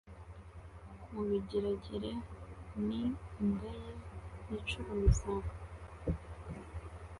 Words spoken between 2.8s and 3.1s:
ni